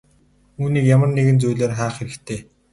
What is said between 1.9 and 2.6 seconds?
хэрэгтэй.